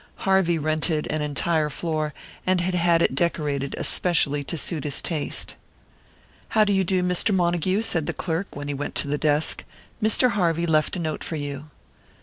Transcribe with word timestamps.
Harvey 0.25 0.57
rented 0.57 1.05
an 1.11 1.21
entire 1.21 1.69
floor, 1.69 2.11
and 2.43 2.59
had 2.59 2.73
had 2.73 3.03
it 3.03 3.11
redecorated 3.11 3.75
especially 3.77 4.43
to 4.43 4.57
suit 4.57 4.83
his 4.83 4.99
taste. 4.99 5.55
"How 6.57 6.63
do 6.63 6.73
you 6.73 6.83
do, 6.83 7.03
Mr. 7.03 7.31
Montague?" 7.35 7.83
said 7.83 8.07
the 8.07 8.11
clerk, 8.13 8.47
when 8.55 8.67
he 8.67 8.73
went 8.73 8.95
to 8.95 9.07
the 9.07 9.19
desk. 9.19 9.63
"Mr. 10.01 10.31
Harvey 10.31 10.65
left 10.65 10.95
a 10.95 10.99
note 10.99 11.23
for 11.23 11.35
you." 11.35 11.65